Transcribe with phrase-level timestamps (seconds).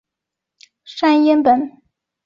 [0.83, 1.81] 山阴本线。